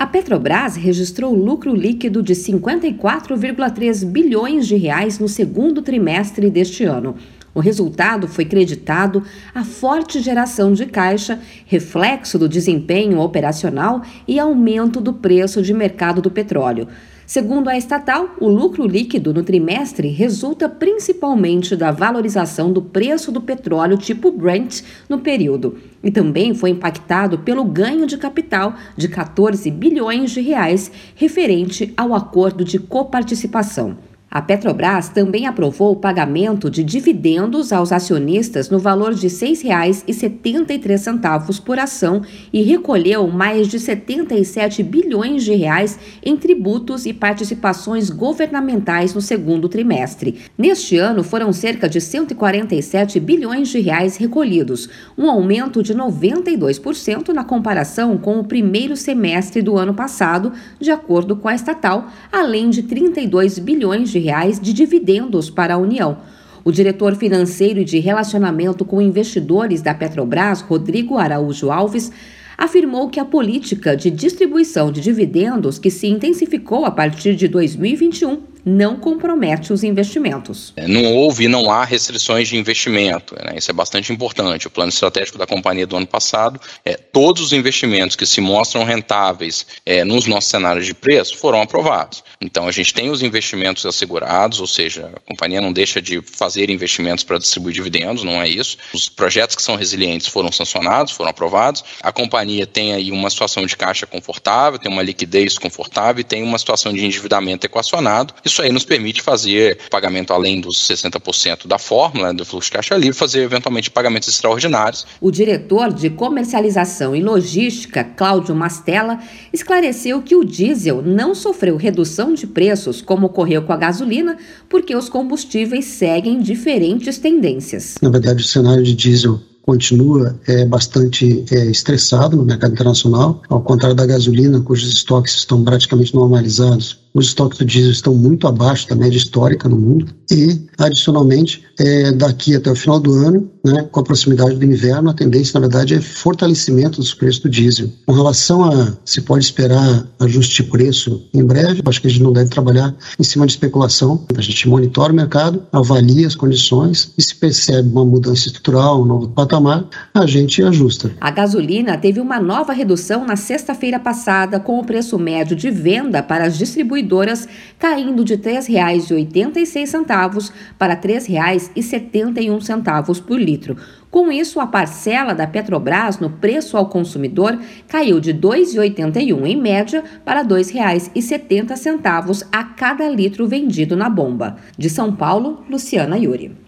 [0.00, 7.16] A Petrobras registrou lucro líquido de 54,3 bilhões de reais no segundo trimestre deste ano.
[7.54, 9.22] O resultado foi creditado
[9.54, 16.22] à forte geração de caixa, reflexo do desempenho operacional e aumento do preço de mercado
[16.22, 16.88] do petróleo.
[17.30, 23.40] Segundo a estatal, o lucro líquido no trimestre resulta principalmente da valorização do preço do
[23.40, 29.70] petróleo tipo Brent no período e também foi impactado pelo ganho de capital de 14
[29.70, 34.09] bilhões de reais referente ao acordo de coparticipação.
[34.30, 41.60] A Petrobras também aprovou o pagamento de dividendos aos acionistas no valor de R$ 6,73
[41.64, 49.12] por ação e recolheu mais de 77 bilhões de reais em tributos e participações governamentais
[49.14, 50.38] no segundo trimestre.
[50.56, 54.88] Neste ano foram cerca de 147 bilhões de reais recolhidos,
[55.18, 61.34] um aumento de 92% na comparação com o primeiro semestre do ano passado, de acordo
[61.34, 66.18] com a estatal, além de 32 bilhões de reais de dividendos para a União.
[66.62, 72.12] O diretor financeiro e de relacionamento com investidores da Petrobras, Rodrigo Araújo Alves,
[72.56, 78.38] afirmou que a política de distribuição de dividendos, que se intensificou a partir de 2021,
[78.64, 80.72] não compromete os investimentos.
[80.76, 83.34] É, não houve e não há restrições de investimento.
[83.34, 83.54] Né?
[83.56, 84.66] Isso é bastante importante.
[84.66, 88.84] O plano estratégico da companhia do ano passado, é, todos os investimentos que se mostram
[88.84, 92.22] rentáveis é, nos nossos cenários de preço foram aprovados.
[92.40, 96.70] Então a gente tem os investimentos assegurados, ou seja, a companhia não deixa de fazer
[96.70, 98.76] investimentos para distribuir dividendos, não é isso.
[98.94, 101.84] Os projetos que são resilientes foram sancionados, foram aprovados.
[102.02, 106.42] A companhia tem aí uma situação de caixa confortável, tem uma liquidez confortável e tem
[106.42, 108.34] uma situação de endividamento equacionado.
[108.50, 112.72] Isso aí nos permite fazer pagamento além dos 60% da fórmula né, do fluxo de
[112.72, 115.06] caixa livre, fazer eventualmente pagamentos extraordinários.
[115.20, 119.20] O diretor de comercialização e logística, Cláudio Mastella,
[119.52, 124.36] esclareceu que o diesel não sofreu redução de preços como ocorreu com a gasolina,
[124.68, 127.94] porque os combustíveis seguem diferentes tendências.
[128.02, 133.60] Na verdade, o cenário de diesel continua é, bastante é, estressado no mercado internacional, ao
[133.60, 138.88] contrário da gasolina, cujos estoques estão praticamente normalizados os estoques do diesel estão muito abaixo
[138.88, 143.88] da média histórica no mundo e, adicionalmente, é, daqui até o final do ano, né,
[143.90, 147.90] com a proximidade do inverno, a tendência, na verdade, é fortalecimento dos preços do diesel.
[148.06, 152.22] Com relação a se pode esperar ajuste de preço em breve, acho que a gente
[152.22, 154.24] não deve trabalhar em cima de especulação.
[154.36, 159.04] A gente monitora o mercado, avalia as condições e se percebe uma mudança estrutural, um
[159.04, 159.84] novo patamar,
[160.14, 161.10] a gente ajusta.
[161.20, 166.22] A gasolina teve uma nova redução na sexta-feira passada, com o preço médio de venda
[166.22, 173.76] para as distribuidoras distribuidoras, caindo de R$ 3,86 para R$ 3,71 por litro.
[174.10, 177.58] Com isso, a parcela da Petrobras no preço ao consumidor
[177.88, 184.56] caiu de R$ 2,81 em média para R$ 2,70 a cada litro vendido na bomba.
[184.76, 186.60] De São Paulo, Luciana Yuri.